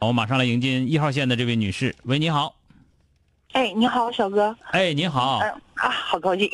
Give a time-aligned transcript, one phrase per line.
[0.00, 1.94] 我马上来迎接一号线的这位女士。
[2.04, 2.54] 喂，你好。
[3.52, 4.56] 哎，你好，小哥。
[4.70, 5.40] 哎，你好。
[5.42, 6.48] 嗯啊，好高兴。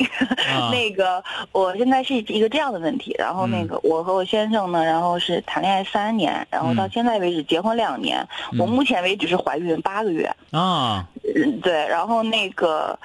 [0.53, 8.19] 啊 那个，我现在是一个这样的问题，然后那个，我和我先生呢，然后是谈恋爱三年，然后到嗯现在为止结婚两年，
[8.51, 10.29] 嗯我目前为止是怀孕八个月。
[10.51, 12.99] 啊，嗯，对，然后那个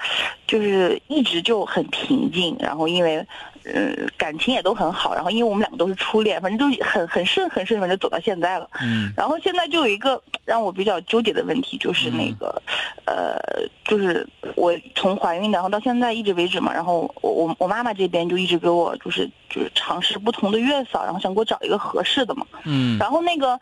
[0.45, 3.25] 就是一直就很平静，然后因为
[3.65, 8.69] 呃感情也都很好，然后因为我们两个都是初恋，反正就很很顺很顺，反正走到现在了。
[8.81, 12.61] 嗯然后现在就有一个让我比较纠结的问题，就是那个，
[13.05, 13.37] 呃，
[13.85, 22.45] 就是我从怀孕然后到现在一直为止嘛，然后我我我妈妈这边就一直给我就是就是尝试不同的月嫂，然后想给我找一个合适的嘛。
[22.65, 23.59] 嗯然后那个，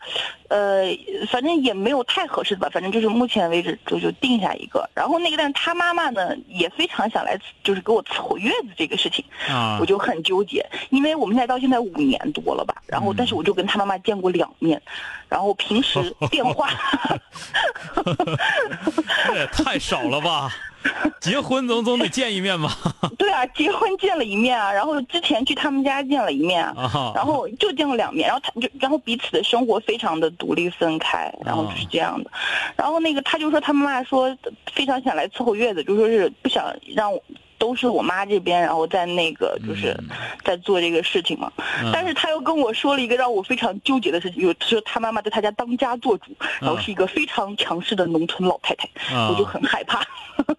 [0.48, 0.86] 呃，
[1.28, 4.88] 反正也没有太合适的吧，反正就是目前为止就就定下一个。
[4.94, 14.80] 然后那个，但是他妈妈呢也非常想来，就是给我伺候月子这个事情，啊我就很纠结，因为我们现在到现在五年多了吧，然后但是我就跟他妈妈见过两面，
[15.28, 16.68] 然后平时电话，
[19.26, 20.50] 这也太少了吧？
[21.20, 22.76] 结婚总总得见一面吧？
[23.16, 26.90] 对啊，结婚见了一面啊，然后之前去他们家见了一面啊。
[26.92, 32.30] 啊，然后就见了两面，然后他就，然后彼此的生活非常的独立分开，然后就是这样的。
[32.74, 34.36] 然后那个他就说他妈妈说
[34.72, 36.64] 非常想来伺候月子，就说是不想
[36.96, 37.22] 让我
[37.62, 39.96] 都是我妈这边，然后在那个就是
[40.44, 41.48] 在做这个事情嘛。
[41.80, 50.04] 嗯但是他又跟我说了一个让我非常纠结的事情，就是说他妈妈在他家当家做主，然后是一个非常强势的农村老太太，啊我就很害怕。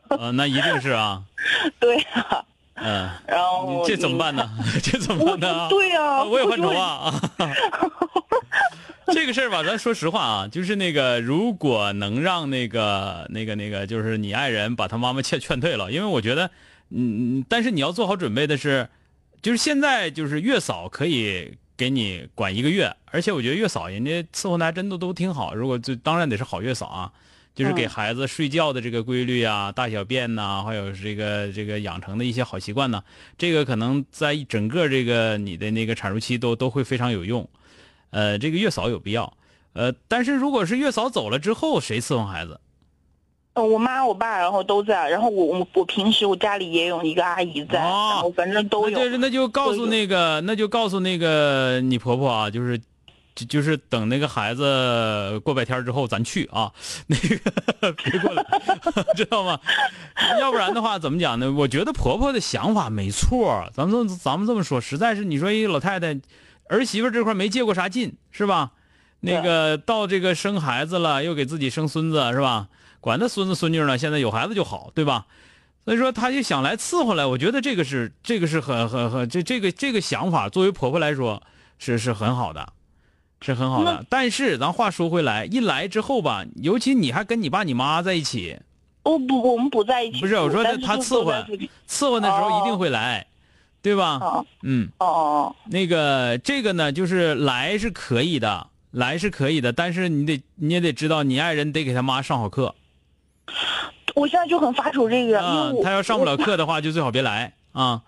[0.08, 1.22] 呃，那一定是啊，
[1.78, 2.42] 对啊，
[2.75, 4.50] 嗯，然后这怎么办呢？
[4.81, 5.68] 这怎么办呢？
[5.69, 7.13] 对啊，我也犯就愁啊。
[9.12, 16.50] 这个事儿吧，咱说实话啊，就是那个，如果能让那个、那个、那个，就是你爱人把他妈妈劝劝退了，因为我觉得，
[16.96, 18.88] 嗯，但是你要做好准备的是，
[19.42, 25.56] 就是现在就是月嫂可以给你管一个月，而且我觉得月嫂人家伺候的还真的都挺好。
[25.56, 27.12] 如果就当然得是好月嫂啊，
[27.56, 33.04] 就是给嗯孩子睡觉的这个规律啊、大小便呐、还有这个这个养成的一些好习惯呢，
[33.38, 37.50] 这个可能在整个这个你的那个产褥期都都会非常有用。
[38.12, 39.36] 呃，这个月嫂有必要。
[39.74, 42.60] 呃，但是如果是月嫂走了之后，谁伺候孩子？
[43.53, 48.97] 嗯，我妈我爸然后都在，然后我我我平时我家里也有一个阿姨在，哦然后反正都有。
[48.97, 52.80] 那就是那就告诉那个，那就告诉那个你婆婆啊，就是。
[53.36, 56.72] 就就是等那个孩子过百天之后，咱去啊，
[57.08, 58.46] 那个别过来，
[59.18, 59.59] 知道吗？
[60.40, 61.52] 要不然的话，怎么讲呢？
[61.52, 66.16] 我觉得婆婆的想法没错，咱们这咱们这么说，实在是你说一个老太太，
[66.69, 68.69] 儿媳妇这块没借过啥劲，是吧？
[69.22, 72.68] 那个到这个生孩子了，又给自己生孙子，是吧？
[73.03, 75.25] 管他孙子孙女呢，现在有孩子就好，对吧？
[75.84, 81.44] 所以说，他就想来伺候来，我觉得这个是这个是很很很这这个这个想法，作为婆婆来说
[81.78, 82.72] 是是很好的，
[83.42, 84.06] 是很好的。
[84.09, 88.58] 但是咱话说回来，一来之后吧，尤其你还跟你爸你妈在一起，
[89.03, 90.22] 哦不，我们不在一起。
[90.22, 91.30] 不是我说但是就他伺候
[91.86, 93.28] 伺候的时候一定会来，
[93.81, 94.19] 对吧？
[94.22, 102.75] 哦嗯，哦哦那个这个呢，就是来是可以的，来是可以的，但是你得你也得知道，你爱人得给他妈上好课哦，
[104.13, 105.39] 我现在就很发愁这个。
[105.83, 108.01] 他要上不了课的话，就最好别来啊。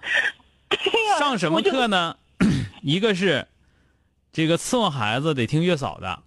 [1.19, 2.15] 上什么课呢？
[2.81, 3.47] 一个是
[4.31, 6.19] 这个伺候孩子得听月嫂的，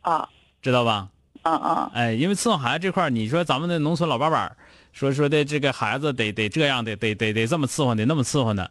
[0.00, 0.28] 啊
[0.62, 1.08] 知道吧？
[1.42, 1.90] 啊啊！
[1.94, 4.56] 哎，因为伺候孩子这块儿你说咱们的农村老八板儿
[4.92, 8.68] 说说的这个孩子得得这样，得得得得这么伺候，得那么伺候呢，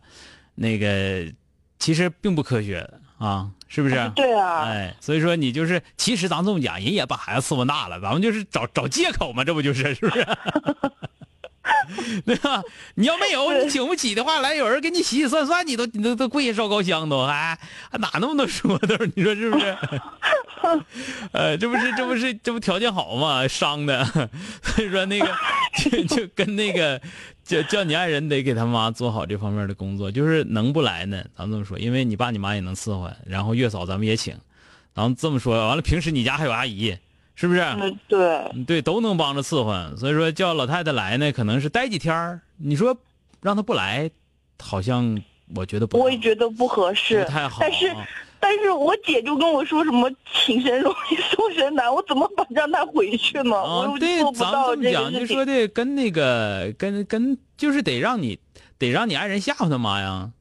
[0.56, 1.32] 那个
[1.80, 2.88] 其实并不科学
[3.18, 4.12] 啊，是不是？
[4.16, 10.28] 对啊，哎，所以说你就是，其实咱这么讲，人也把孩子伺候大了，咱们就是找找借口嘛，这不就是是不是？
[12.26, 12.62] 对吧？
[12.96, 17.58] 你要没有，你请不起的话，来有人给你洗洗涮涮，你都你都都跪下烧高香都，还
[17.92, 18.96] 还哪那么多说头？
[19.16, 19.78] 你说是不是？
[21.32, 23.48] 呃，这不是这不是这不条件好吗？
[23.48, 24.04] 伤的，
[24.64, 25.28] 所以说那个
[25.78, 27.00] 就就跟那个
[27.44, 31.24] 叫叫你爱人得给他妈做好这方面的工作，就是能不来呢？
[31.36, 34.36] 咱们这么说，因为你爸你妈也能伺候，然后月嫂咱们也请，
[34.94, 36.98] 然后这么说完了，平时你家还有阿姨。
[37.42, 37.62] 是不是？
[37.62, 39.96] 嗯，对，对，都能帮着伺候。
[39.96, 42.98] 所以说叫老太太来呢，可能是待几天你说
[43.42, 44.12] 让她不来，
[44.62, 45.18] 好像
[45.56, 47.60] 我觉得不，我也觉得不合适，不太好。
[47.62, 47.96] 但是，
[48.40, 53.56] 但是我姐就跟我说什么请神容易送神难，我怎么把让她回去呢？
[53.56, 58.40] 啊，对，咱们这么讲，就说的跟那个跟跟，就是得让你
[58.78, 60.32] 得让你爱人吓唬他妈呀。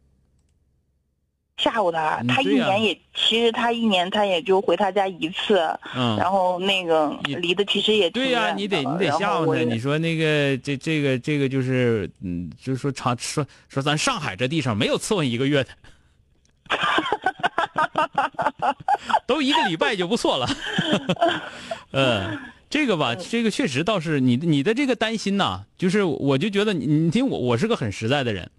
[1.56, 5.58] 吓唬他，他一年也其实他一年他也就回他家一次，
[5.96, 15.70] 嗯，然后那个离的其实也对呀，你得你得吓唬他，你说那个这这个这个就是嗯，就是说长说说咱上海这地上没有伺候一个月的，
[19.26, 20.48] 都一个礼拜就不错了，
[21.92, 22.38] 嗯，
[22.70, 28.50] 这个吧，这个确实倒是你你的这个担心呐，就是我就觉得你你听我我是个很实在的人。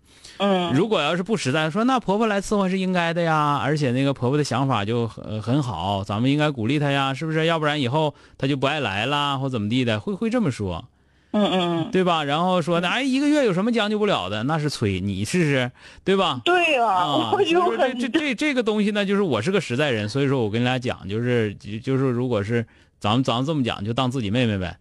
[0.41, 7.45] 嗯，如果要是不实在，说那婆婆来伺候是应该的呀，而且那个婆婆的想法就很很好，咱们应该鼓励她呀，是不是？
[7.45, 10.85] 要不然以后她就不爱来了，或怎么地的，会会这么说，
[11.31, 12.23] 嗯嗯，对吧？
[12.23, 14.43] 然后说，哎，一个月有什么将就不了的？
[14.43, 15.71] 那是吹你试试，
[16.03, 16.41] 对吧？
[16.43, 22.65] 对呀， 我就很这这这个东西呢，就是我是个实在人，所以说我跟大家讲，就是就是如果是
[22.99, 24.77] 咱们咱们这么讲，就当自己妹妹呗，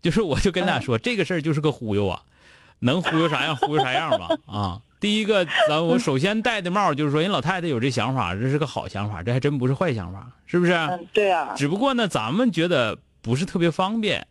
[0.00, 2.22] 就是我就跟大家说，这个事儿就是个忽悠啊，
[2.80, 4.80] 能忽悠啥样忽悠啥样吧，啊。
[4.98, 10.72] 第一个，咱我首先戴的帽就是说，人老太太有这想法，这是个好想法，这还真不是坏想法，是不是？
[10.72, 11.54] 嗯，对啊。
[11.56, 14.24] 只不过呢，咱们觉得不是特别方便，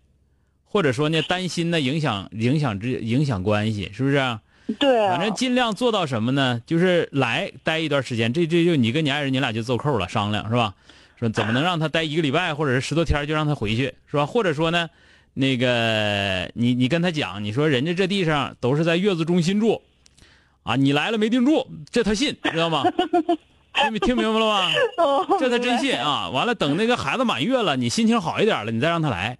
[0.71, 4.39] 或者说呢，担心呢影响影响之影响关系，是不是？
[4.79, 5.07] 对。
[5.09, 6.61] 反正尽量做到什么呢？
[6.65, 10.73] 就是来待一段时间，这这就你跟你爱人，你俩就奏扣了，商量是吧？
[11.19, 14.25] 说怎么能让他待一个礼拜，或者是十多天就让他回去，是吧？
[14.25, 14.89] 或者说呢，
[15.33, 19.81] 那个你你跟他讲，你说人家这地上都是在月子中心住。
[20.63, 22.83] 啊，你来了没定住，这他信，知道吗？
[23.73, 24.71] 听 听明白了吗？
[25.39, 26.29] 这他真信啊！
[26.29, 29.39] 完了，等那个孩子满月了，你心情好一点了，你再让他来，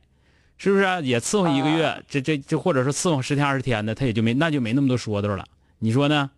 [0.63, 0.83] 是不是？
[1.01, 5.43] 也伺候一个月，这这这，或者说伺候十天二十天的，他也就没那就没那么多说头了。
[5.79, 6.29] 你说呢？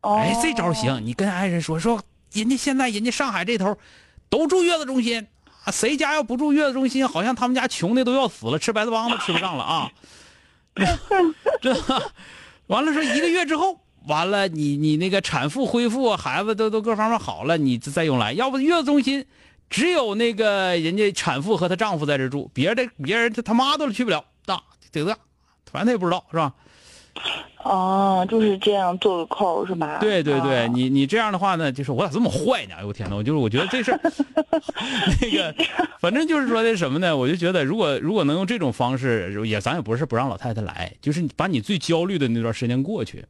[0.00, 2.02] 哎，这招行，你跟爱人说说，
[2.32, 3.78] 人家现在人家上海这头
[4.28, 5.28] 都住月子中心
[5.62, 9.92] 啊，谁家要不住月子中心，好像他们家穷的都要死了，吃白菜帮都吃不上了啊！
[11.62, 11.72] 这
[12.66, 13.78] 完了说一个月之后。
[14.08, 18.32] 完了，你你那个产妇恢复，孩子都都各方面好了，你再用来。
[18.32, 19.24] 要不月子中心，
[19.68, 24.24] 只有那个人家产妇和她丈夫在这住，别的别人他他妈都去不了。
[24.44, 25.16] 大得得，
[25.70, 26.52] 反正他也不知道是吧？
[27.64, 29.98] 哦，就是这样做个扣是吧？
[30.00, 32.74] 对对对，你你这样的话呢，就是我咋这么坏呢？
[32.78, 33.16] 哎呦天哪！
[33.16, 34.00] 我就是我觉得这事儿，
[35.20, 35.54] 那个
[35.98, 37.16] 反正就是说的什么呢？
[37.16, 43.24] 我就觉得如果如果能用这种方式，也咱也不是不让老太太来，就是把你最焦虑的那段时间过去。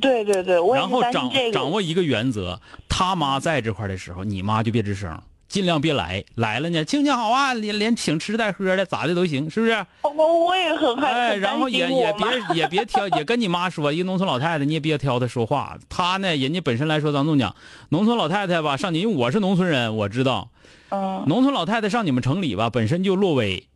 [0.00, 6.24] 对对对，我然后掌掌握一个原则，他妈在这块的时候，你妈就别吱声，尽量别来。
[6.36, 9.84] 来了呢，庆庆好啊，连连请吃带喝的，咋的都行，是不是？
[10.02, 11.18] 我我也很害怕。
[11.18, 15.76] 哎，然后也也别也别挑，也跟你妈说，一个农村老太太，你也别挑她说话。
[15.88, 17.54] 她呢，人家本身来说，咱这么讲，
[17.88, 20.48] 农村老太太吧，上你，因为我是农村人，我知道，
[20.90, 23.66] 嗯，农村老太太上你们城里吧，本身就落威。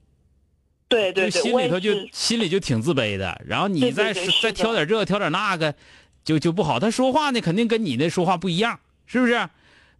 [0.89, 3.43] 对对对，心里头就心里就挺自卑的。
[3.45, 5.75] 然后你再再挑点这个，挑点那个。
[6.25, 9.47] 就就不好，她说话呢，肯定跟你那说话不一样，是不是？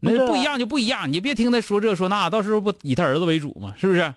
[0.05, 3.75] 那不一样就不一样，你别听他说这说那，到时候不以他儿子为主嘛？
[3.79, 4.13] 是不是？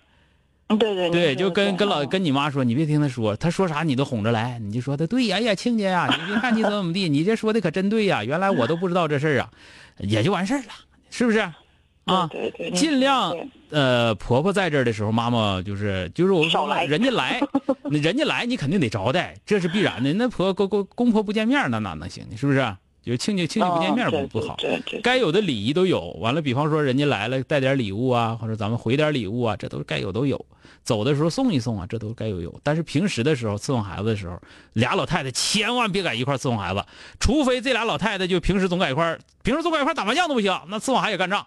[0.78, 9.50] 对对对，就跟跟老跟你妈说，你别听他说，他说啥你都哄着来，你就说他对呀呀，亲家呀，你别 看你怎么怎么地，你这说的可真对呀，原来我都不知道这事儿啊，
[9.98, 10.72] 也就完事儿了，
[11.10, 11.38] 是不是？
[12.04, 13.34] 啊，对对，尽量
[13.70, 17.40] 呃，婆婆在这儿的时候，妈妈就是就是我说了，人家来，
[17.90, 20.12] 人家来，你肯定得招待，这是必然的。
[20.12, 22.36] 那婆公公公婆不见面，那哪能行呢？
[22.36, 22.60] 是不是？
[23.08, 24.56] 就亲戚亲戚不见面不不好，
[25.02, 26.10] 该有的礼仪都有。
[26.20, 30.44] 完了，比方说人家来了，带点礼物啊，或者咱们回点礼物啊，这都该有都有。
[30.84, 32.60] 走的时候送一送啊，这都该有有。
[32.62, 34.38] 但是平时的时候伺候孩子的时候，
[34.74, 36.84] 俩老太太千万别在一块伺候孩子，
[37.18, 41.46] 除非这俩老太太就平时总在一块平时总在一块打麻将都不行，那伺候孩子也干仗。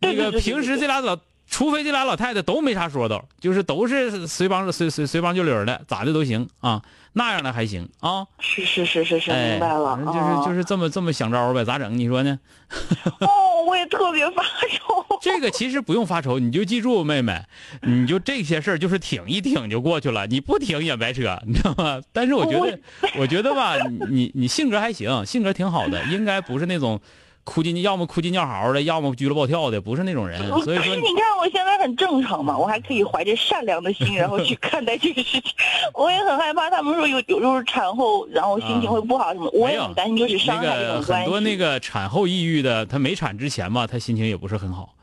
[0.00, 1.16] 那个平时这俩老
[1.52, 6.80] 除非这俩老太太都没啥说道，就是都是随帮随随随帮就溜的，咋的都行啊，
[7.12, 8.26] 那样的还行啊。
[8.40, 9.98] 是是是是是，哎，明白了。
[10.06, 11.96] 就是就是这么这么想招呗，咋整？
[11.98, 12.38] 你说呢？
[13.20, 15.04] 哦，我也特别发愁。
[15.20, 17.42] 这个其实不用发愁，你就记住，妹妹，
[17.82, 22.00] 你就这些事儿就是挺一挺就过去了，你不挺也白扯，你知道吗？
[22.14, 22.78] 但是我觉得，
[23.18, 23.76] 我觉得吧，
[24.08, 26.98] 你你性格还行，性格挺好的，应该不是那种
[27.44, 30.40] 哭唧，要么哭唧尿嚎的，要么拘了暴跳的，不是那种人。
[30.62, 35.52] 所以说，你看我现在很正常嘛，我还可以怀着善良的心，然后去看待这个事情。
[35.94, 41.24] 我也很害怕，他们说有有时候产后，然后心情会不好什么，我也很担心，就是伤害这种关系。
[41.24, 44.94] 很多那个产后抑郁的，他没产之前吧，他心情也不是很好。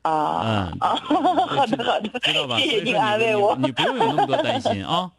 [0.00, 0.96] 啊，嗯啊，
[1.46, 2.56] 好 的好的，知道吧？
[2.60, 5.10] 谢谢您安慰我，你不用有那么多担心啊。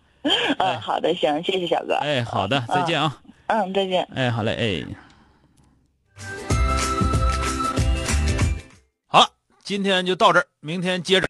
[0.57, 1.93] 嗯，好的，行，谢谢小哥。
[2.01, 3.15] 哎，好的，再见啊。
[3.47, 4.07] 嗯，再见。
[4.15, 5.02] 哎，好嘞，哎。
[9.63, 11.21] 今天就到这儿，明天接着。